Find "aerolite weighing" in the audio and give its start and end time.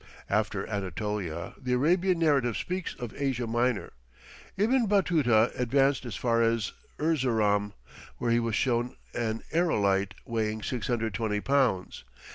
9.53-10.63